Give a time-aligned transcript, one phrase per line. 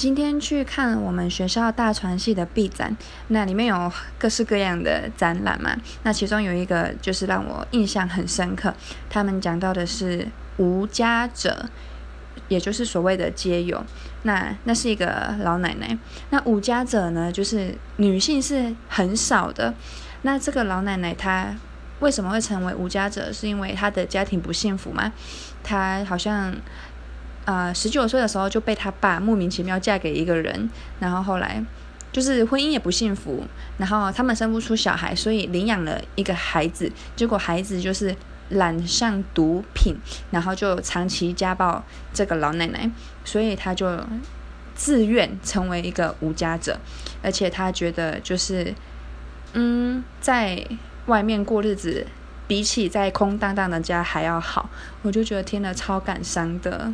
[0.00, 2.96] 今天去看我们学校大传系的毕展，
[3.28, 5.76] 那里面有各式各样的展览嘛。
[6.04, 8.72] 那其中有一个就是让我印象很深刻，
[9.10, 10.26] 他们讲到的是
[10.56, 11.68] 无家者，
[12.48, 13.84] 也就是所谓的街友。
[14.22, 15.98] 那那是一个老奶奶。
[16.30, 19.74] 那无家者呢，就是女性是很少的。
[20.22, 21.54] 那这个老奶奶她
[21.98, 23.30] 为什么会成为无家者？
[23.30, 25.12] 是因为她的家庭不幸福吗？
[25.62, 26.54] 她好像。
[27.50, 31.60] 呃，十九岁的时候就被他爸莫名其妙嫁给一个人，然后后来
[32.12, 33.44] 就是婚姻也不幸福，
[33.76, 38.14] 然后他们生不出小孩，所以领养了一个孩子，结果孩子就是
[38.50, 39.96] 染上毒品，
[40.30, 42.88] 然后就长期家暴这个老奶奶，
[43.24, 43.98] 所以他就
[44.76, 46.78] 自愿成为一个无家者，
[47.20, 48.72] 而且他觉得就是
[49.54, 50.64] 嗯，在
[51.06, 52.06] 外面过日子
[52.46, 54.70] 比起在空荡荡的家还要好，
[55.02, 56.92] 我就觉得听了超感伤的。